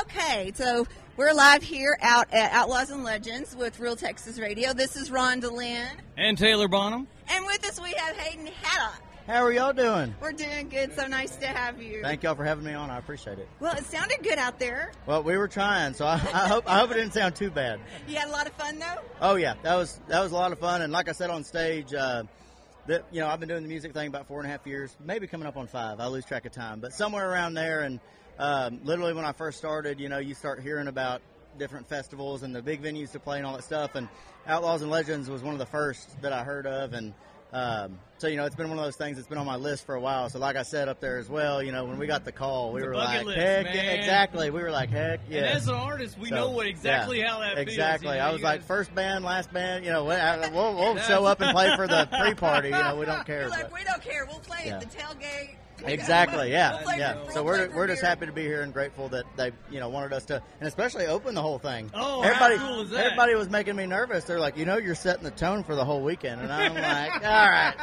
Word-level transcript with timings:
Okay, 0.00 0.52
so 0.54 0.86
we're 1.16 1.32
live 1.32 1.62
here 1.62 1.96
out 2.00 2.32
at 2.32 2.52
Outlaws 2.52 2.90
and 2.90 3.04
Legends 3.04 3.54
with 3.54 3.78
Real 3.78 3.94
Texas 3.94 4.38
Radio. 4.38 4.72
This 4.72 4.96
is 4.96 5.10
Rhonda 5.10 5.52
Lynn. 5.52 5.86
And 6.16 6.36
Taylor 6.36 6.66
Bonham. 6.66 7.06
And 7.28 7.46
with 7.46 7.64
us 7.64 7.80
we 7.80 7.92
have 7.92 8.16
Hayden 8.16 8.46
Haddock. 8.62 9.00
How 9.26 9.42
are 9.42 9.52
y'all 9.52 9.72
doing? 9.72 10.14
We're 10.20 10.32
doing 10.32 10.68
good. 10.68 10.94
So 10.94 11.06
nice 11.06 11.36
to 11.36 11.46
have 11.46 11.80
you. 11.80 12.02
Thank 12.02 12.24
y'all 12.24 12.34
for 12.34 12.44
having 12.44 12.64
me 12.64 12.74
on. 12.74 12.90
I 12.90 12.98
appreciate 12.98 13.38
it. 13.38 13.48
Well, 13.60 13.74
it 13.76 13.84
sounded 13.84 14.18
good 14.22 14.38
out 14.38 14.58
there. 14.58 14.92
Well, 15.06 15.22
we 15.22 15.36
were 15.36 15.48
trying, 15.48 15.94
so 15.94 16.04
I, 16.06 16.14
I 16.14 16.48
hope 16.48 16.64
I 16.70 16.78
hope 16.78 16.90
it 16.90 16.94
didn't 16.94 17.14
sound 17.14 17.36
too 17.36 17.50
bad. 17.50 17.78
You 18.08 18.16
had 18.16 18.28
a 18.28 18.32
lot 18.32 18.46
of 18.46 18.52
fun 18.54 18.78
though. 18.78 19.00
Oh 19.20 19.36
yeah, 19.36 19.54
that 19.62 19.76
was 19.76 20.00
that 20.08 20.22
was 20.22 20.32
a 20.32 20.34
lot 20.34 20.52
of 20.52 20.58
fun, 20.58 20.82
and 20.82 20.92
like 20.92 21.08
I 21.08 21.12
said 21.12 21.30
on 21.30 21.44
stage, 21.44 21.94
uh, 21.94 22.24
that 22.86 23.04
you 23.10 23.20
know 23.20 23.28
I've 23.28 23.40
been 23.40 23.48
doing 23.48 23.62
the 23.62 23.68
music 23.68 23.92
thing 23.92 24.08
about 24.08 24.26
four 24.26 24.40
and 24.40 24.46
a 24.46 24.50
half 24.50 24.66
years, 24.66 24.94
maybe 25.04 25.26
coming 25.26 25.46
up 25.46 25.56
on 25.56 25.66
five. 25.66 26.00
I 26.00 26.06
lose 26.06 26.24
track 26.24 26.46
of 26.46 26.52
time, 26.52 26.80
but 26.80 26.92
somewhere 26.92 27.30
around 27.30 27.54
there. 27.54 27.80
And 27.80 28.00
um, 28.38 28.80
literally 28.84 29.14
when 29.14 29.24
I 29.24 29.32
first 29.32 29.58
started, 29.58 30.00
you 30.00 30.08
know, 30.08 30.18
you 30.18 30.34
start 30.34 30.62
hearing 30.62 30.88
about 30.88 31.22
different 31.58 31.88
festivals 31.88 32.42
and 32.42 32.54
the 32.54 32.62
big 32.62 32.82
venues 32.82 33.12
to 33.12 33.20
play 33.20 33.38
and 33.38 33.46
all 33.46 33.54
that 33.54 33.64
stuff. 33.64 33.94
And 33.94 34.08
Outlaws 34.46 34.82
and 34.82 34.90
Legends 34.90 35.30
was 35.30 35.42
one 35.42 35.54
of 35.54 35.58
the 35.58 35.66
first 35.66 36.20
that 36.22 36.32
I 36.32 36.44
heard 36.44 36.66
of, 36.66 36.92
and 36.92 37.14
um, 37.54 37.98
so 38.18 38.26
you 38.28 38.36
know 38.36 38.44
it's 38.46 38.54
been 38.56 38.68
one 38.68 38.78
of 38.78 38.84
those 38.84 38.96
things 38.96 39.16
that's 39.16 39.28
been 39.28 39.38
on 39.38 39.46
my 39.46 39.56
list 39.56 39.86
for 39.86 39.94
a 39.94 40.00
while. 40.00 40.28
So 40.30 40.38
like 40.38 40.56
I 40.56 40.62
said 40.62 40.88
up 40.88 41.00
there 41.00 41.18
as 41.18 41.28
well, 41.28 41.62
you 41.62 41.72
know 41.72 41.84
when 41.84 41.98
we 41.98 42.06
got 42.06 42.24
the 42.24 42.32
call, 42.32 42.72
we 42.72 42.80
It's 42.80 42.86
were 42.88 42.96
like, 42.96 43.24
list, 43.24 43.38
heck, 43.38 43.66
yeah, 43.74 43.80
exactly. 43.92 44.50
We 44.50 44.60
were 44.62 44.70
like, 44.70 44.90
heck, 44.90 45.20
yeah. 45.28 45.38
And 45.38 45.46
as 45.46 45.68
an 45.68 45.74
artist, 45.74 46.18
we 46.18 46.28
So, 46.30 46.34
know 46.34 46.50
what 46.50 46.66
exactly 46.66 47.20
yeah, 47.20 47.30
how 47.30 47.40
that 47.40 47.54
feels. 47.56 47.68
Exactly. 47.68 48.08
You 48.10 48.14
know, 48.16 48.20
I 48.20 48.30
was 48.32 48.40
you 48.40 48.44
like, 48.44 48.60
guys- 48.60 48.66
first 48.66 48.94
band, 48.94 49.24
last 49.24 49.52
band. 49.52 49.84
You 49.84 49.92
know, 49.92 50.04
we- 50.04 50.14
I- 50.14 50.48
we'll, 50.48 50.74
we'll 50.74 50.96
show 51.08 51.24
up 51.24 51.40
and 51.40 51.52
play 51.52 51.74
for 51.76 51.86
the 51.86 52.08
pre-party. 52.20 52.68
You 52.68 52.74
know, 52.82 52.96
we 52.96 53.06
don't 53.06 53.24
care. 53.26 53.42
You're 53.42 53.50
like, 53.50 53.72
we 53.72 53.84
don't 53.84 54.02
care. 54.02 54.24
We'll 54.26 54.40
play 54.40 54.64
Yeah. 54.66 54.76
at 54.78 54.80
the 54.80 54.86
tailgate. 54.96 55.56
Exactly. 55.94 56.50
Yeah. 56.50 56.78
play 56.82 56.98
Yeah. 56.98 57.14
So 57.30 57.42
we'll 57.42 57.54
play 57.56 57.68
we're 57.68 57.76
we're 57.76 57.86
just 57.86 58.02
happy 58.02 58.26
to 58.26 58.32
be 58.32 58.42
here 58.42 58.62
and 58.62 58.72
grateful 58.72 59.08
that 59.10 59.24
they 59.36 59.52
you 59.70 59.80
know 59.80 59.88
wanted 59.88 60.12
us 60.12 60.24
to 60.26 60.42
and 60.60 60.66
especially 60.68 61.06
open 61.06 61.34
the 61.34 61.42
whole 61.42 61.58
thing. 61.58 61.90
Oh, 61.94 62.22
how 62.22 62.28
everybody 62.28 62.56
cool 62.58 62.80
is 62.82 62.90
that? 62.90 63.04
everybody 63.06 63.34
was 63.34 63.48
making 63.50 63.76
me 63.76 63.86
nervous. 63.86 64.24
They're 64.24 64.40
like, 64.40 64.56
you 64.56 64.64
know, 64.64 64.76
you're 64.78 64.94
setting 64.94 65.24
the 65.24 65.30
tone 65.30 65.62
for 65.64 65.74
the 65.74 65.84
whole 65.84 66.00
weekend, 66.02 66.40
and 66.40 66.52
I'm 66.52 66.74
like, 66.74 67.14
all 67.24 67.48
right, 67.48 67.74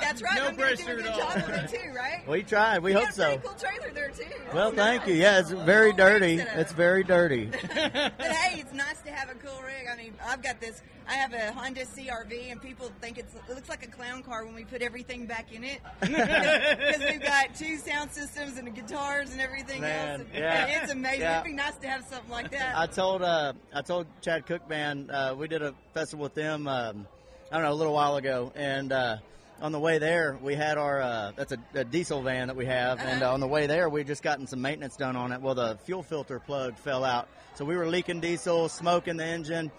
That's 0.00 0.22
right. 0.22 0.36
No 0.36 0.46
I'm 0.48 0.56
gonna 0.56 0.76
do 0.76 0.82
a 0.82 0.84
pressure 0.86 0.96
good 0.96 1.06
at 1.06 1.16
job 1.16 1.44
all. 1.48 1.54
it 1.54 1.68
too, 1.68 1.92
right? 1.94 2.28
we 2.28 2.42
tried. 2.42 2.78
We 2.82 2.92
You 2.92 2.98
hope 2.98 3.06
got 3.08 3.14
so. 3.14 3.38
Cool 3.38 3.54
trailer 3.54 3.90
there 3.94 4.10
too. 4.10 4.24
Well, 4.54 4.70
That's 4.72 4.76
thank 4.82 5.02
nice. 5.02 5.10
you. 5.10 5.14
Yeah, 5.16 5.38
it's 5.40 5.50
very 5.50 5.90
Cool 5.90 5.98
dirty. 5.98 6.34
It's 6.38 6.72
very 6.72 7.04
dirty. 7.04 7.50
But 7.60 8.32
hey, 8.32 8.60
it's 8.60 8.72
nice 8.72 9.00
to 9.02 9.10
have 9.10 9.30
a 9.30 9.34
cool 9.34 9.60
rig. 9.62 9.86
I 9.92 9.96
mean, 9.96 10.14
I've 10.26 10.42
got 10.42 10.60
this. 10.60 10.82
I 11.08 11.14
have 11.14 11.32
a 11.32 11.52
Honda 11.52 11.84
CRV, 11.84 12.52
and 12.52 12.60
people 12.62 12.90
think 13.00 13.18
it's 13.18 13.34
it 13.34 13.54
looks 13.54 13.68
like 13.68 13.84
a 13.84 13.88
clown 13.88 14.22
car 14.22 14.44
when 14.44 14.54
we 14.54 14.64
put 14.64 14.80
everything 14.82 15.26
back 15.26 15.52
in 15.52 15.64
it 15.64 15.80
because 16.00 16.98
we've 17.00 17.22
got 17.22 17.39
two 17.48 17.76
sound 17.78 18.10
systems 18.12 18.56
and 18.56 18.66
the 18.66 18.70
guitars 18.70 19.32
and 19.32 19.40
everything 19.40 19.80
Man, 19.80 20.20
else. 20.20 20.28
And, 20.34 20.42
yeah. 20.42 20.82
it's 20.82 20.92
amazing. 20.92 21.20
Yeah. 21.20 21.40
It'd 21.40 21.50
be 21.50 21.52
nice 21.52 21.76
to 21.76 21.88
have 21.88 22.04
something 22.06 22.30
like 22.30 22.50
that. 22.52 22.76
I 22.76 22.86
told 22.86 23.22
uh, 23.22 23.52
I 23.74 23.82
told 23.82 24.06
Chad 24.20 24.46
Cooke 24.46 24.68
Band 24.68 25.10
uh, 25.10 25.34
we 25.38 25.48
did 25.48 25.62
a 25.62 25.74
festival 25.94 26.24
with 26.24 26.34
them 26.34 26.68
um, 26.68 27.06
I 27.50 27.56
don't 27.56 27.64
know 27.64 27.72
a 27.72 27.74
little 27.74 27.94
while 27.94 28.14
ago, 28.14 28.52
and 28.54 28.92
uh, 28.92 29.16
on 29.60 29.72
the 29.72 29.80
way 29.80 29.98
there 29.98 30.38
we 30.40 30.54
had 30.54 30.78
our 30.78 31.00
uh, 31.00 31.32
that's 31.34 31.52
a, 31.52 31.58
a 31.74 31.84
diesel 31.84 32.22
van 32.22 32.46
that 32.46 32.56
we 32.56 32.66
have, 32.66 33.00
and 33.00 33.22
uh, 33.22 33.32
on 33.32 33.40
the 33.40 33.48
way 33.48 33.66
there 33.66 33.88
we 33.88 34.04
just 34.04 34.22
gotten 34.22 34.46
some 34.46 34.62
maintenance 34.62 34.96
done 34.96 35.16
on 35.16 35.32
it. 35.32 35.40
Well, 35.40 35.56
the 35.56 35.76
fuel 35.84 36.04
filter 36.04 36.38
plug 36.38 36.76
fell 36.76 37.04
out, 37.04 37.28
so 37.54 37.64
we 37.64 37.76
were 37.76 37.88
leaking 37.88 38.20
diesel, 38.20 38.68
smoke 38.68 39.08
in 39.08 39.16
the 39.16 39.24
engine. 39.24 39.72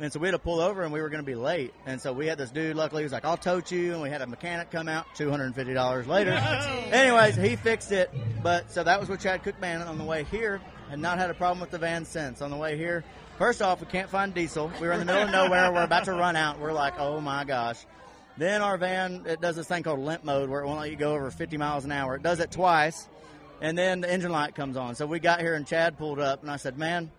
And 0.00 0.12
so 0.12 0.20
we 0.20 0.28
had 0.28 0.32
to 0.32 0.38
pull 0.38 0.60
over, 0.60 0.84
and 0.84 0.92
we 0.92 1.00
were 1.00 1.08
going 1.08 1.24
to 1.24 1.26
be 1.26 1.34
late. 1.34 1.74
And 1.84 2.00
so 2.00 2.12
we 2.12 2.26
had 2.26 2.38
this 2.38 2.52
dude. 2.52 2.76
Luckily, 2.76 3.02
he 3.02 3.04
was 3.04 3.12
like, 3.12 3.24
"I'll 3.24 3.36
tote 3.36 3.72
you." 3.72 3.94
And 3.94 4.02
we 4.02 4.10
had 4.10 4.22
a 4.22 4.28
mechanic 4.28 4.70
come 4.70 4.88
out. 4.88 5.06
Two 5.16 5.28
hundred 5.28 5.46
and 5.46 5.54
fifty 5.56 5.74
dollars 5.74 6.06
later. 6.06 6.32
Anyways, 6.32 7.34
he 7.34 7.56
fixed 7.56 7.90
it. 7.90 8.08
But 8.42 8.70
so 8.70 8.84
that 8.84 9.00
was 9.00 9.08
with 9.08 9.20
Chad 9.20 9.42
Cooke 9.42 9.60
Band 9.60 9.82
on 9.82 9.98
the 9.98 10.04
way 10.04 10.22
here. 10.24 10.60
Had 10.88 11.00
not 11.00 11.18
had 11.18 11.30
a 11.30 11.34
problem 11.34 11.60
with 11.60 11.70
the 11.70 11.78
van 11.78 12.04
since. 12.04 12.40
On 12.40 12.50
the 12.50 12.56
way 12.56 12.76
here, 12.76 13.02
first 13.38 13.60
off, 13.60 13.80
we 13.80 13.86
can't 13.88 14.08
find 14.08 14.32
diesel. 14.32 14.70
We 14.80 14.86
were 14.86 14.92
in 14.92 15.00
the 15.00 15.04
middle 15.04 15.24
of 15.24 15.30
nowhere. 15.30 15.72
We're 15.72 15.82
about 15.82 16.04
to 16.04 16.12
run 16.12 16.36
out. 16.36 16.60
We're 16.60 16.72
like, 16.72 16.94
"Oh 16.98 17.20
my 17.20 17.42
gosh!" 17.44 17.84
Then 18.36 18.62
our 18.62 18.78
van 18.78 19.24
it 19.26 19.40
does 19.40 19.56
this 19.56 19.66
thing 19.66 19.82
called 19.82 19.98
limp 19.98 20.22
mode, 20.22 20.48
where 20.48 20.62
it 20.62 20.66
won't 20.66 20.78
let 20.78 20.90
you 20.90 20.96
go 20.96 21.12
over 21.14 21.28
fifty 21.32 21.56
miles 21.56 21.84
an 21.84 21.90
hour. 21.90 22.14
It 22.14 22.22
does 22.22 22.38
it 22.38 22.52
twice, 22.52 23.08
and 23.60 23.76
then 23.76 24.00
the 24.00 24.10
engine 24.10 24.30
light 24.30 24.54
comes 24.54 24.76
on. 24.76 24.94
So 24.94 25.06
we 25.06 25.18
got 25.18 25.40
here, 25.40 25.54
and 25.54 25.66
Chad 25.66 25.98
pulled 25.98 26.20
up, 26.20 26.42
and 26.42 26.50
I 26.52 26.56
said, 26.56 26.78
"Man." 26.78 27.10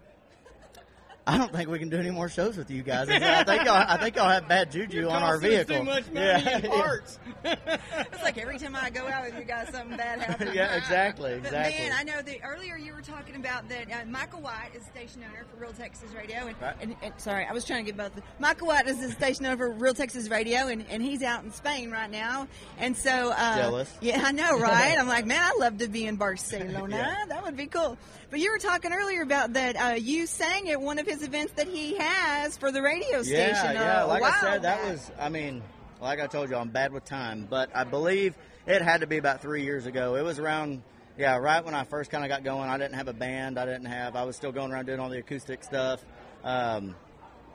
I 1.27 1.37
don't 1.37 1.51
think 1.51 1.69
we 1.69 1.77
can 1.77 1.89
do 1.89 1.97
any 1.97 2.09
more 2.09 2.27
shows 2.27 2.57
with 2.57 2.71
you 2.71 2.81
guys. 2.81 3.07
I, 3.07 3.43
think 3.43 3.65
y'all, 3.65 3.75
I 3.87 3.97
think 3.97 4.15
y'all 4.15 4.29
have 4.29 4.47
bad 4.47 4.71
juju 4.71 5.01
You're 5.01 5.11
on 5.11 5.21
our 5.21 5.33
costing 5.35 5.51
vehicle. 5.51 5.77
Too 5.77 5.83
much 5.83 6.11
money 6.11 6.25
yeah, 6.25 6.57
in 6.57 6.63
yeah. 6.63 6.69
parts. 6.81 7.19
it's 7.43 8.23
like 8.23 8.37
every 8.39 8.57
time 8.57 8.75
I 8.75 8.89
go 8.89 9.07
out 9.07 9.25
with 9.25 9.37
you 9.37 9.43
guys, 9.43 9.69
something 9.69 9.95
bad 9.95 10.21
happens. 10.21 10.53
Yeah, 10.55 10.75
exactly, 10.75 11.35
But 11.35 11.47
exactly. 11.53 11.83
man, 11.89 11.91
I 11.95 12.03
know 12.03 12.21
that 12.21 12.37
earlier 12.43 12.77
you 12.77 12.93
were 12.93 13.01
talking 13.01 13.35
about 13.35 13.69
that 13.69 13.91
uh, 13.91 14.05
Michael 14.07 14.41
White 14.41 14.71
is 14.75 14.83
station 14.85 15.23
owner 15.23 15.45
for 15.51 15.61
Real 15.61 15.73
Texas 15.73 16.09
Radio, 16.15 16.47
and, 16.47 16.55
Right. 16.59 16.75
and, 16.81 16.95
and 17.03 17.13
sorry, 17.17 17.45
I 17.45 17.53
was 17.53 17.63
trying 17.63 17.85
to 17.85 17.91
get 17.91 17.97
both. 17.97 18.23
Michael 18.39 18.67
White 18.67 18.87
is 18.87 18.99
the 18.99 19.11
station 19.11 19.45
owner 19.45 19.57
for 19.57 19.71
Real 19.71 19.93
Texas 19.93 20.29
Radio, 20.29 20.67
and, 20.67 20.83
and 20.89 21.03
he's 21.03 21.21
out 21.21 21.43
in 21.43 21.51
Spain 21.51 21.91
right 21.91 22.09
now, 22.09 22.47
and 22.79 22.97
so 22.97 23.31
uh, 23.35 23.57
Jealous. 23.57 23.93
Yeah, 24.01 24.21
I 24.25 24.31
know, 24.31 24.57
right? 24.57 24.97
I'm 24.97 25.07
like, 25.07 25.25
man, 25.27 25.41
I'd 25.41 25.59
love 25.59 25.77
to 25.77 25.87
be 25.87 26.07
in 26.07 26.15
Barcelona. 26.15 26.95
Yeah. 26.97 27.25
That 27.27 27.43
would 27.43 27.55
be 27.55 27.67
cool. 27.67 27.97
But 28.31 28.39
you 28.39 28.51
were 28.51 28.59
talking 28.59 28.93
earlier 28.93 29.21
about 29.23 29.53
that 29.53 29.75
uh, 29.75 29.93
you 29.95 30.27
sang 30.27 30.69
at 30.69 30.79
one 30.79 30.99
of 30.99 31.07
his 31.07 31.18
events 31.23 31.53
that 31.53 31.67
he 31.67 31.95
has 31.97 32.57
for 32.57 32.71
the 32.71 32.81
radio 32.81 33.21
station. 33.23 33.73
yeah. 33.73 34.03
uh, 34.03 34.05
a 34.05 34.07
Like 34.07 34.23
I 34.23 34.39
said, 34.39 34.61
that 34.63 34.81
back. 34.81 34.89
was. 34.89 35.11
I 35.19 35.29
mean, 35.29 35.61
like 36.01 36.19
I 36.19 36.27
told 36.27 36.49
you, 36.49 36.55
I'm 36.55 36.69
bad 36.69 36.91
with 36.93 37.05
time, 37.05 37.47
but 37.49 37.69
I 37.75 37.83
believe 37.83 38.35
it 38.65 38.81
had 38.81 39.01
to 39.01 39.07
be 39.07 39.17
about 39.17 39.41
three 39.41 39.63
years 39.63 39.85
ago. 39.85 40.15
It 40.15 40.23
was 40.23 40.39
around. 40.39 40.83
Yeah, 41.17 41.35
right 41.37 41.63
when 41.65 41.75
I 41.75 41.83
first 41.83 42.11
kind 42.11 42.23
of 42.23 42.29
got 42.29 42.45
going, 42.45 42.69
I 42.69 42.77
didn't 42.77 42.95
have 42.95 43.09
a 43.09 43.13
band. 43.13 43.59
I 43.59 43.65
didn't 43.65 43.87
have. 43.87 44.15
I 44.15 44.23
was 44.23 44.37
still 44.37 44.53
going 44.53 44.71
around 44.71 44.85
doing 44.85 45.01
all 45.01 45.09
the 45.09 45.19
acoustic 45.19 45.63
stuff. 45.63 46.03
Um, 46.45 46.95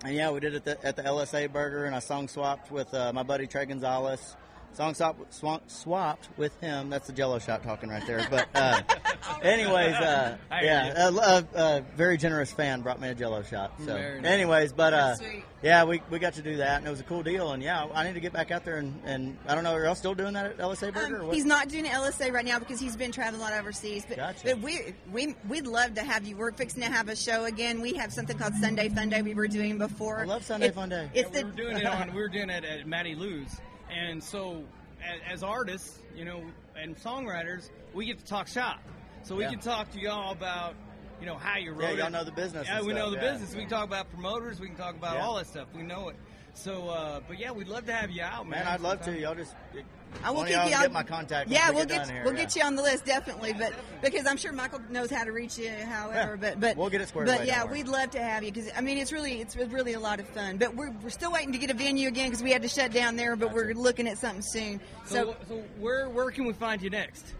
and 0.04 0.14
yeah, 0.14 0.30
we 0.32 0.40
did 0.40 0.52
it 0.54 0.66
at 0.66 0.82
the, 0.82 0.86
at 0.86 0.96
the 0.96 1.02
LSA 1.02 1.50
Burger, 1.50 1.86
and 1.86 1.94
I 1.94 2.00
song 2.00 2.28
swapped 2.28 2.70
with 2.70 2.92
uh, 2.92 3.10
my 3.14 3.22
buddy 3.22 3.46
Trey 3.46 3.64
Gonzalez. 3.64 4.36
Song 4.74 4.92
swap, 4.92 5.16
swap, 5.32 5.70
swapped 5.70 6.28
with 6.36 6.60
him. 6.60 6.90
That's 6.90 7.06
the 7.06 7.12
Jello 7.14 7.38
shot 7.38 7.62
talking 7.62 7.88
right 7.88 8.04
there. 8.06 8.26
But 8.28 8.48
uh, 8.54 8.82
anyways, 9.42 9.94
uh, 9.94 10.36
yeah, 10.50 11.08
a, 11.08 11.12
a, 11.12 11.44
a 11.54 11.84
very 11.96 12.16
generous 12.16 12.52
fan 12.52 12.82
brought 12.82 13.00
me 13.00 13.08
a 13.08 13.14
Jello 13.14 13.42
shot. 13.42 13.72
So, 13.84 13.96
nice. 13.96 14.24
anyways, 14.24 14.72
but 14.72 14.92
uh, 14.94 15.16
yeah, 15.62 15.84
we, 15.84 16.02
we 16.10 16.18
got 16.18 16.34
to 16.34 16.42
do 16.42 16.56
that, 16.58 16.78
and 16.78 16.86
it 16.86 16.90
was 16.90 17.00
a 17.00 17.04
cool 17.04 17.22
deal. 17.22 17.52
And 17.52 17.62
yeah, 17.62 17.86
I 17.94 18.04
need 18.04 18.14
to 18.14 18.20
get 18.20 18.32
back 18.32 18.50
out 18.50 18.64
there 18.64 18.76
and, 18.76 19.00
and 19.04 19.36
I 19.48 19.54
don't 19.54 19.64
know, 19.64 19.72
are 19.72 19.84
y'all 19.84 19.94
still 19.94 20.14
doing 20.14 20.34
that 20.34 20.46
at 20.46 20.58
LSA 20.58 20.92
Burger? 20.92 21.16
or 21.16 21.20
Um, 21.20 21.26
what? 21.28 21.34
he's 21.36 21.44
not 21.44 21.68
doing 21.68 21.84
LSA 21.84 22.32
right 22.32 22.44
now 22.44 22.58
because 22.58 22.78
he's 22.80 22.96
been 22.96 23.12
traveling 23.12 23.40
a 23.40 23.44
lot 23.44 23.52
overseas. 23.54 24.04
But, 24.08 24.16
Gotcha. 24.18 24.40
but 24.44 24.60
we 24.60 24.94
we 25.12 25.34
we'd 25.48 25.66
love 25.66 25.94
to 25.94 26.02
have 26.02 26.26
you. 26.26 26.36
We're 26.36 26.52
fixing 26.52 26.82
to 26.82 26.88
have 26.90 27.08
a 27.08 27.16
show 27.16 27.44
again. 27.44 27.80
We 27.80 27.94
have 27.94 28.12
something 28.12 28.36
called 28.36 28.54
Sunday 28.56 28.88
Fun 28.88 29.08
Day. 29.08 29.22
We 29.22 29.34
were 29.34 29.48
doing 29.48 29.78
before. 29.78 30.20
I 30.20 30.24
love 30.24 30.44
Sunday 30.44 30.68
It- 30.68 30.74
Fun 30.74 30.88
Day. 30.90 31.08
It's 31.14 31.30
we 31.30 31.38
the 31.40 31.44
were 31.46 31.52
doing 31.52 31.76
it 31.78 31.86
on. 31.86 32.12
We 32.14 32.20
were 32.20 32.28
doing 32.28 32.50
it 32.50 32.64
at 32.64 32.86
Maddie 32.86 33.14
Lou's, 33.14 33.48
and 33.90 34.22
so 34.22 34.62
as, 35.02 35.34
as 35.34 35.42
artists, 35.42 35.98
you 36.14 36.24
know, 36.24 36.42
and 36.76 36.96
songwriters, 36.96 37.70
we 37.94 38.06
get 38.06 38.18
to 38.18 38.24
talk 38.24 38.48
shop. 38.48 38.80
So 39.24 39.34
we 39.36 39.44
Yeah. 39.44 39.50
can 39.50 39.58
talk 39.58 39.90
to 39.92 39.98
y'all 39.98 40.32
about, 40.32 40.74
you 41.20 41.26
know, 41.26 41.36
how 41.36 41.56
you 41.58 41.72
wrote 41.72 41.96
Yeah, 41.96 42.04
y'all 42.04 42.10
know 42.10 42.24
the 42.24 42.30
business 42.32 42.66
Yeah, 42.68 42.78
and 42.78 42.86
we 42.86 42.92
know 42.92 43.10
the 43.10 43.16
yeah. 43.16 43.32
business. 43.32 43.54
We 43.54 43.62
can 43.62 43.70
talk 43.70 43.84
about 43.84 44.10
promoters. 44.10 44.60
We 44.60 44.68
can 44.68 44.76
talk 44.76 44.94
about 44.94 45.16
Yeah. 45.16 45.24
all 45.24 45.36
that 45.36 45.46
stuff. 45.46 45.66
We 45.74 45.82
know 45.82 46.10
it. 46.10 46.16
So, 46.56 46.88
uh, 46.88 47.20
but 47.26 47.38
yeah, 47.40 47.50
we'd 47.50 47.66
love 47.66 47.86
to 47.86 47.92
have 47.92 48.10
you 48.12 48.22
out, 48.22 48.46
man. 48.46 48.60
Man, 48.64 48.68
I'd 48.74 48.80
love 48.80 49.00
to. 49.02 49.18
Y'all 49.18 49.34
just. 49.34 49.54
I 50.22 50.30
will 50.30 50.44
keep 50.44 50.52
y'all. 50.52 50.68
Get 50.68 50.84
on- 50.84 50.92
my 50.92 51.02
contact. 51.02 51.50
Yeah, 51.50 51.70
we 51.70 51.76
we'll 51.76 51.86
get 51.86 52.04
get 52.06 52.10
here, 52.10 52.22
we'll 52.22 52.34
yeah. 52.34 52.40
get 52.42 52.54
you 52.54 52.62
on 52.62 52.76
the 52.76 52.82
list 52.82 53.04
definitely. 53.04 53.52
But 53.54 53.72
because 54.00 54.24
I'm 54.28 54.36
sure 54.36 54.52
Michael 54.52 54.78
knows 54.88 55.10
how 55.10 55.24
to 55.24 55.32
reach 55.32 55.58
you. 55.58 55.70
However, 55.70 56.38
Yeah, 56.40 56.50
but 56.52 56.60
but 56.60 56.76
we'll 56.76 56.90
get 56.90 57.00
it 57.00 57.08
squared 57.08 57.26
But 57.26 57.38
away, 57.38 57.46
yeah, 57.48 57.64
we'd 57.64 57.88
love 57.88 58.10
to 58.12 58.22
have 58.22 58.44
you 58.44 58.52
because 58.52 58.70
I 58.76 58.82
mean 58.82 58.98
it's 58.98 59.10
really 59.10 59.40
it's 59.40 59.56
really 59.56 59.94
a 59.94 60.00
lot 60.00 60.20
of 60.20 60.28
fun. 60.28 60.58
But 60.58 60.76
we're, 60.76 60.92
we're 61.02 61.10
still 61.10 61.32
waiting 61.32 61.50
to 61.52 61.58
get 61.58 61.70
a 61.70 61.74
venue 61.74 62.06
again 62.06 62.28
because 62.28 62.44
we 62.44 62.52
had 62.52 62.62
to 62.62 62.68
shut 62.68 62.92
down 62.92 63.16
there. 63.16 63.34
But 63.34 63.52
we're 63.52 63.72
looking 63.74 64.06
at 64.06 64.18
something 64.18 64.42
soon. 64.42 64.80
So, 65.06 65.14
So, 65.14 65.36
so 65.48 65.54
where 65.80 66.08
where 66.08 66.30
can 66.30 66.44
we 66.46 66.52
find 66.52 66.80
you 66.80 66.90
next? 66.90 67.34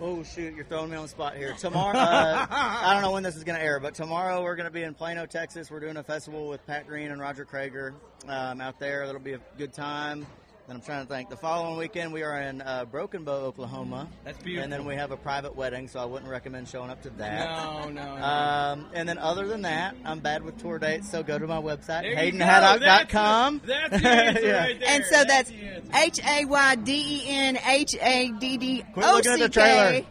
Oh 0.00 0.22
shoot, 0.22 0.54
you're 0.54 0.64
throwing 0.64 0.90
me 0.90 0.96
on 0.96 1.02
the 1.02 1.08
spot 1.08 1.36
here. 1.36 1.54
Tomorrow, 1.58 1.96
uh, 1.98 2.46
I 2.50 2.92
don't 2.92 3.02
know 3.02 3.12
when 3.12 3.22
this 3.22 3.36
is 3.36 3.44
going 3.44 3.58
to 3.58 3.64
air, 3.64 3.78
but 3.78 3.94
tomorrow 3.94 4.42
we're 4.42 4.56
going 4.56 4.66
to 4.66 4.72
be 4.72 4.82
in 4.82 4.94
Plano, 4.94 5.26
Texas. 5.26 5.70
We're 5.70 5.80
doing 5.80 5.96
a 5.96 6.02
festival 6.02 6.48
with 6.48 6.66
Pat 6.66 6.86
Green 6.86 7.10
and 7.10 7.20
Roger 7.20 7.44
Creager 7.44 7.92
um, 8.26 8.60
out 8.60 8.80
there. 8.80 9.06
That'll 9.06 9.20
be 9.20 9.34
a 9.34 9.40
good 9.58 9.72
time. 9.72 10.26
Then 10.68 10.76
I'm 10.76 10.82
trying 10.82 11.04
to 11.04 11.12
think. 11.12 11.28
The 11.28 11.36
following 11.36 11.76
weekend 11.76 12.12
we 12.12 12.22
are 12.22 12.40
in 12.40 12.62
uh, 12.62 12.84
Broken 12.84 13.24
Bow, 13.24 13.32
Oklahoma. 13.46 14.08
That's 14.24 14.40
beautiful. 14.40 14.62
And 14.62 14.72
then 14.72 14.84
we 14.84 14.94
have 14.94 15.10
a 15.10 15.16
private 15.16 15.56
wedding, 15.56 15.88
so 15.88 15.98
I 15.98 16.04
wouldn't 16.04 16.30
recommend 16.30 16.68
showing 16.68 16.88
up 16.88 17.02
to 17.02 17.10
that. 17.10 17.48
No, 17.84 17.88
no. 17.90 18.16
no. 18.16 18.22
Um, 18.24 18.86
and 18.94 19.08
then 19.08 19.18
other 19.18 19.48
than 19.48 19.62
that, 19.62 19.96
I'm 20.04 20.20
bad 20.20 20.44
with 20.44 20.58
tour 20.58 20.78
dates, 20.78 21.10
so 21.10 21.24
go 21.24 21.36
to 21.36 21.48
my 21.48 21.60
website, 21.60 22.02
There 22.02 22.24
you 22.24 22.32
haydenhaddock.com. 22.34 23.62
That's 23.66 23.90
the, 23.90 23.98
that's 23.98 24.02
the 24.02 24.08
answer 24.08 24.42
Yeah. 24.46 24.58
right 24.58 24.80
there. 24.80 24.88
and 24.88 25.04
so 25.04 25.24
that's 25.24 25.50
the 25.50 25.56
answer. 25.56 25.90
H 25.94 26.20
A 26.24 26.44
Y 26.44 26.74
D 26.76 26.92
E 26.94 27.24
N 27.28 27.58
H 27.66 27.96
A 28.00 28.30
D 28.38 28.56
D 28.56 28.84
Quit 28.94 29.04
looking 29.06 29.32
at 29.32 29.38
the 29.40 29.48
trailer. 29.48 30.02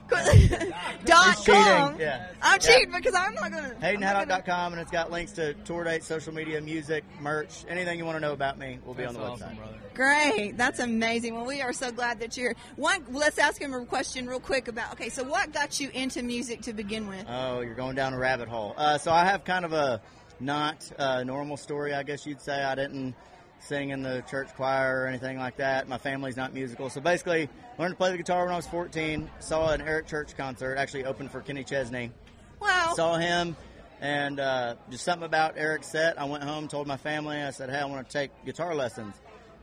Dot 1.06 1.26
He's 1.38 1.46
cheating, 1.46 1.64
com. 1.64 1.98
yeah. 2.00 2.28
I'm 2.42 2.60
Yeah. 2.62 2.68
cheating 2.76 2.92
because 2.94 3.16
I'm 3.16 3.34
not 3.36 3.52
gonna. 3.52 3.74
I'm 3.82 4.00
not 4.02 4.28
gonna- 4.28 4.36
haydenhaddock.com, 4.44 4.74
and 4.74 4.82
it's 4.82 4.92
got 4.92 5.12
links 5.12 5.32
to 5.34 5.54
tour 5.64 5.86
dates, 5.86 6.06
social 6.08 6.34
media, 6.34 6.60
music, 6.60 7.06
merch, 7.22 7.64
anything 7.70 7.98
you 7.98 8.04
want 8.04 8.18
to 8.18 8.20
know 8.20 8.34
about 8.34 8.60
me 8.60 8.80
will 8.86 8.94
be 8.94 9.04
That's 9.04 9.16
on 9.16 9.22
the 9.22 9.28
awesome, 9.30 9.50
website. 9.52 9.58
brother. 9.58 9.78
Great. 9.94 10.41
Great. 10.42 10.58
That's 10.58 10.80
amazing. 10.80 11.36
Well, 11.36 11.46
we 11.46 11.62
are 11.62 11.74
so 11.74 11.92
glad 11.92 12.20
that 12.20 12.38
you're. 12.38 12.56
One, 12.76 13.04
let's 13.10 13.38
ask 13.38 13.62
him 13.62 13.74
a 13.74 13.86
question 13.86 14.28
real 14.28 14.40
quick 14.40 14.68
about. 14.68 14.94
Okay, 14.94 15.10
so 15.10 15.24
what 15.24 15.54
got 15.54 15.80
you 15.80 15.90
into 15.94 16.24
music 16.24 16.62
to 16.62 16.74
begin 16.74 17.08
with? 17.08 17.26
Oh, 17.28 17.62
you're 17.62 17.76
going 17.76 17.96
down 17.96 18.14
a 18.14 18.18
rabbit 18.18 18.48
hole. 18.48 18.74
Uh, 18.78 18.98
so 18.98 19.12
I 19.12 19.26
have 19.26 19.44
kind 19.44 19.66
of 19.66 19.74
a 19.74 20.02
not 20.40 20.90
uh, 20.98 21.24
normal 21.24 21.58
story, 21.58 21.94
I 21.94 22.04
guess 22.04 22.26
you'd 22.26 22.42
say. 22.42 22.64
I 22.64 22.76
didn't 22.76 23.16
sing 23.60 23.92
in 23.92 24.02
the 24.02 24.24
church 24.30 24.50
choir 24.56 25.04
or 25.04 25.08
anything 25.08 25.38
like 25.38 25.58
that. 25.58 25.88
My 25.88 25.98
family's 25.98 26.36
not 26.36 26.54
musical. 26.54 26.90
So 26.90 27.00
basically, 27.00 27.48
learned 27.78 27.94
to 27.94 27.98
play 27.98 28.12
the 28.12 28.18
guitar 28.18 28.46
when 28.46 28.54
I 28.54 28.58
was 28.58 28.68
14. 28.68 29.30
Saw 29.40 29.72
an 29.72 29.82
Eric 29.82 30.08
Church 30.08 30.36
concert, 30.36 30.78
actually 30.78 31.06
opened 31.06 31.32
for 31.32 31.42
Kenny 31.42 31.64
Chesney. 31.64 32.12
Wow. 32.60 32.94
Saw 32.96 33.18
him, 33.18 33.56
and 34.00 34.40
uh, 34.40 34.76
just 34.90 35.04
something 35.04 35.26
about 35.26 35.58
Eric's 35.58 35.88
set. 35.88 36.20
I 36.20 36.26
went 36.26 36.44
home, 36.44 36.68
told 36.68 36.88
my 36.88 36.98
family, 36.98 37.38
I 37.38 37.52
said, 37.52 37.70
hey, 37.70 37.78
I 37.78 37.86
want 37.86 38.08
to 38.08 38.12
take 38.12 38.32
guitar 38.46 38.74
lessons. 38.74 39.16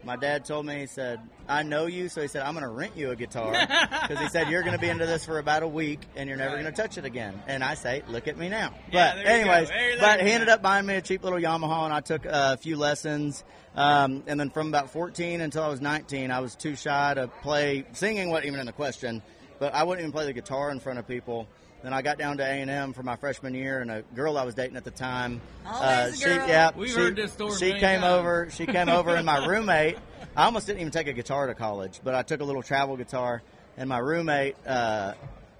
My 0.04 0.16
dad 0.16 0.44
told 0.44 0.64
me, 0.64 0.78
he 0.80 0.86
said, 0.86 1.20
I 1.48 1.62
know 1.64 1.86
you, 1.86 2.08
so 2.08 2.22
he 2.22 2.28
said, 2.28 2.42
I'm 2.42 2.54
going 2.54 2.62
to 2.64 2.70
rent 2.70 2.96
you 2.96 3.10
a 3.10 3.16
guitar. 3.16 3.52
Because 4.08 4.22
he 4.22 4.28
said, 4.30 4.48
you're 4.48 4.62
going 4.62 4.74
to 4.74 4.78
be 4.80 4.88
into 4.88 5.04
this 5.06 5.24
for 5.26 5.38
about 5.38 5.62
a 5.62 5.68
week 5.68 6.00
and 6.16 6.28
you're 6.28 6.38
never 6.38 6.54
Right. 6.54 6.62
going 6.62 6.74
to 6.74 6.82
touch 6.82 6.96
it 6.96 7.04
again. 7.04 7.42
And 7.46 7.62
I 7.62 7.74
say, 7.74 8.02
look 8.08 8.26
at 8.28 8.38
me 8.38 8.48
now. 8.48 8.72
Yeah, 8.90 9.14
but, 9.16 9.24
there 9.24 9.38
you 9.40 9.44
go. 9.44 9.50
anyways, 9.50 10.00
but 10.00 10.20
he 10.22 10.30
ended 10.30 10.48
up 10.48 10.62
buying 10.62 10.86
me 10.86 10.94
a 10.94 11.02
cheap 11.02 11.22
little 11.24 11.38
Yamaha 11.38 11.84
and 11.84 11.92
I 11.92 12.00
took 12.00 12.24
a 12.24 12.56
few 12.56 12.76
lessons. 12.76 13.44
Um, 13.74 14.22
and 14.26 14.40
then 14.40 14.50
from 14.50 14.68
about 14.68 14.90
14 14.90 15.40
until 15.40 15.62
I 15.62 15.68
was 15.68 15.80
19, 15.80 16.30
I 16.30 16.40
was 16.40 16.54
too 16.54 16.74
shy 16.74 17.14
to 17.14 17.28
play. 17.28 17.84
Singing 17.92 18.30
wasn't 18.30 18.46
even 18.46 18.60
in 18.60 18.66
the 18.66 18.72
question, 18.72 19.22
but 19.58 19.74
I 19.74 19.82
wouldn't 19.84 20.02
even 20.02 20.12
play 20.12 20.26
the 20.26 20.32
guitar 20.32 20.70
in 20.70 20.80
front 20.80 20.98
of 20.98 21.06
people. 21.08 21.46
Then 21.82 21.92
I 21.92 22.02
got 22.02 22.18
down 22.18 22.38
to 22.38 22.44
A 22.44 22.48
and 22.48 22.68
M 22.70 22.92
for 22.92 23.04
my 23.04 23.14
freshman 23.16 23.54
year, 23.54 23.80
and 23.80 23.90
a 23.90 24.02
girl 24.14 24.36
I 24.36 24.44
was 24.44 24.54
dating 24.56 24.76
at 24.76 24.84
the 24.84 24.90
time. 24.90 25.40
uh, 25.64 25.68
Always 25.70 26.14
a 26.14 26.24
she, 26.24 26.30
yeah, 26.34 26.70
We've 26.74 26.90
she, 26.90 26.96
heard 26.96 27.14
this 27.16 27.32
story 27.32 27.52
She 27.56 27.64
million 27.66 27.80
came 27.80 28.00
times. 28.00 28.12
over. 28.18 28.48
She 28.50 28.66
came 28.66 28.88
over, 28.88 29.14
and 29.14 29.24
my 29.24 29.46
roommate. 29.46 29.96
I 30.36 30.44
almost 30.46 30.66
didn't 30.66 30.80
even 30.80 30.92
take 30.92 31.06
a 31.06 31.12
guitar 31.12 31.46
to 31.46 31.54
college, 31.54 32.00
but 32.02 32.14
I 32.16 32.22
took 32.22 32.40
a 32.40 32.44
little 32.44 32.62
travel 32.62 32.96
guitar, 32.96 33.42
and 33.76 33.88
my 33.88 33.98
roommate, 33.98 34.56
uh, 34.66 35.14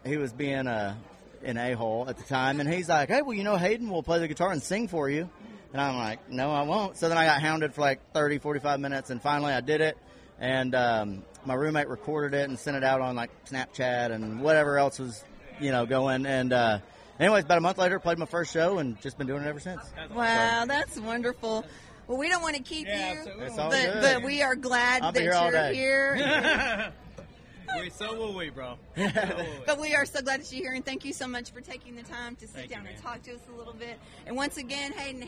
he 0.04 0.16
was 0.16 0.32
being 0.32 0.66
a 0.66 0.96
an 1.44 1.56
a 1.56 1.72
hole 1.74 2.08
at 2.08 2.16
the 2.16 2.24
time, 2.24 2.58
and 2.58 2.68
he's 2.72 2.88
like, 2.88 3.08
"Hey, 3.08 3.22
well, 3.22 3.34
you 3.34 3.44
know, 3.44 3.56
Hayden 3.56 3.88
will 3.88 4.02
play 4.02 4.18
the 4.18 4.26
guitar 4.28 4.50
and 4.50 4.60
sing 4.60 4.88
for 4.88 5.08
you." 5.08 5.28
And 5.72 5.80
I'm 5.80 5.96
like, 5.96 6.28
"No, 6.30 6.50
I 6.50 6.62
won't." 6.62 6.96
So 6.96 7.08
then 7.08 7.16
I 7.16 7.26
got 7.26 7.40
hounded 7.40 7.74
for 7.74 7.80
like 7.82 8.00
30, 8.12 8.38
45 8.38 8.80
minutes, 8.80 9.10
and 9.10 9.22
finally 9.22 9.52
I 9.52 9.60
did 9.60 9.80
it. 9.80 9.96
And 10.40 10.74
um, 10.74 11.22
my 11.48 11.54
roommate 11.54 11.88
recorded 11.88 12.38
it 12.38 12.48
and 12.48 12.58
sent 12.58 12.76
it 12.76 12.84
out 12.84 13.00
on 13.00 13.16
like 13.16 13.30
Snapchat 13.46 14.12
and 14.12 14.40
whatever 14.40 14.78
else 14.78 14.98
was, 14.98 15.24
you 15.58 15.72
know, 15.72 15.86
going. 15.86 16.26
And 16.26 16.52
uh, 16.52 16.78
anyways, 17.18 17.44
about 17.44 17.58
a 17.58 17.62
month 17.62 17.78
later, 17.78 17.98
played 17.98 18.18
my 18.18 18.26
first 18.26 18.52
show 18.52 18.78
and 18.78 19.00
just 19.00 19.16
been 19.18 19.26
doing 19.26 19.42
it 19.42 19.46
ever 19.48 19.58
since. 19.58 19.80
That's 19.96 20.12
Wow, 20.12 20.66
that's 20.66 21.00
wonderful. 21.00 21.64
Well, 22.06 22.18
we 22.18 22.28
don't 22.28 22.42
want 22.42 22.56
to 22.56 22.62
keep 22.62 22.86
Yeah, 22.86 23.14
you. 23.14 23.30
It's 23.40 23.58
all 23.58 23.70
but 23.70 23.82
good. 23.82 24.02
but 24.02 24.22
we 24.22 24.42
are 24.42 24.54
glad 24.54 25.02
I'll 25.02 25.12
that 25.12 25.20
here 25.20 25.32
you're 25.32 25.50
day. 25.52 25.74
here. 25.74 26.92
we 27.82 27.90
so 27.90 28.14
will 28.16 28.34
we, 28.34 28.50
bro. 28.50 28.76
So 28.96 29.02
will 29.04 29.36
we. 29.44 29.44
But 29.66 29.80
we 29.80 29.94
are 29.94 30.04
so 30.06 30.20
glad 30.22 30.40
that 30.40 30.52
you're 30.52 30.64
here, 30.64 30.74
and 30.74 30.84
thank 30.84 31.04
you 31.04 31.12
so 31.12 31.26
much 31.26 31.50
for 31.50 31.60
taking 31.60 31.96
the 31.96 32.02
time 32.02 32.36
to 32.36 32.46
sit 32.46 32.56
Thank 32.56 32.70
you, 32.70 32.76
down 32.76 32.86
and 32.86 32.96
talk 33.02 33.22
to 33.24 33.34
us 33.34 33.40
a 33.52 33.56
little 33.56 33.74
bit. 33.74 33.98
And 34.26 34.36
once 34.36 34.56
again, 34.58 34.92
Hayden 34.92 35.26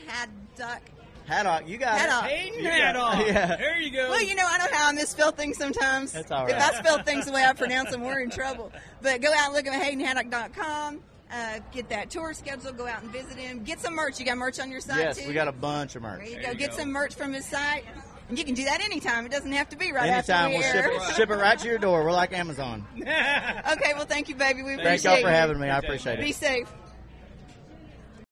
Haddock. 1.25 1.53
Haddock, 1.53 1.69
you 1.69 1.77
got 1.77 1.97
Haddock. 1.97 2.31
it. 2.31 2.37
Hayden 2.37 2.59
You 2.59 2.63
got- 2.69 2.73
Haddock. 3.15 3.27
Yeah. 3.27 3.55
There 3.57 3.79
you 3.79 3.91
go. 3.91 4.09
Well, 4.09 4.21
you 4.21 4.35
know, 4.35 4.45
I 4.47 4.57
know 4.57 4.65
how 4.71 4.89
I 4.89 4.91
misspell 4.91 5.31
things 5.31 5.57
sometimes. 5.57 6.11
That's 6.11 6.31
all 6.31 6.47
If. 6.47 6.55
I 6.55 6.73
spell 6.79 7.01
things 7.03 7.25
the 7.25 7.31
way 7.31 7.43
I 7.45 7.53
pronounce 7.53 7.91
them, 7.91 8.01
we're 8.01 8.19
in 8.19 8.29
trouble. 8.29 8.71
But 9.01 9.21
go 9.21 9.31
out 9.33 9.45
and 9.47 9.53
look 9.53 9.67
at 9.67 9.81
HaydenHaddock.com. 9.81 11.01
Uh, 11.33 11.59
get 11.71 11.87
that 11.89 12.09
tour 12.09 12.33
schedule. 12.33 12.73
Go 12.73 12.85
out 12.87 13.01
and 13.03 13.11
visit 13.11 13.37
him. 13.37 13.63
Get 13.63 13.79
some 13.79 13.93
merch. 13.95 14.19
You 14.19 14.25
got 14.25 14.37
merch 14.37 14.59
on 14.59 14.69
your 14.69 14.81
site 14.81 14.97
Yes, 14.99 15.17
too. 15.17 15.27
we 15.29 15.33
got 15.33 15.47
a 15.47 15.53
bunch 15.53 15.95
of 15.95 16.01
merch. 16.01 16.19
There 16.19 16.27
you 16.27 16.33
There 16.35 16.43
go. 16.43 16.51
you 16.51 16.57
Get 16.57 16.71
go. 16.71 16.77
some 16.77 16.91
merch 16.91 17.15
from 17.15 17.31
his 17.31 17.45
site, 17.45 17.85
and 18.27 18.37
you 18.37 18.43
can 18.43 18.53
do 18.53 18.65
that 18.65 18.81
anytime. 18.83 19.25
It 19.25 19.31
doesn't 19.31 19.51
have 19.53 19.69
to 19.69 19.77
be 19.77 19.93
right 19.93 20.09
Anytime 20.09 20.51
after 20.51 20.57
we'll 20.57 20.61
ship 20.99 21.09
it, 21.09 21.15
ship 21.15 21.29
it 21.29 21.35
right 21.35 21.57
to 21.57 21.67
your 21.69 21.77
door. 21.77 22.03
We're 22.03 22.11
like 22.11 22.33
Amazon. 22.33 22.85
okay. 22.97 23.93
Well, 23.95 24.05
thank 24.05 24.27
you, 24.27 24.35
baby. 24.35 24.61
We 24.61 24.73
appreciate 24.73 24.95
it. 24.95 24.99
Thank 24.99 25.03
y'all 25.03 25.21
for 25.21 25.29
having 25.33 25.57
me. 25.57 25.69
I 25.69 25.77
Appreciate 25.77 26.13
appreciate 26.15 26.19
it. 26.19 26.19
it. 26.19 26.25
Be 26.25 26.31
safe. 26.33 26.73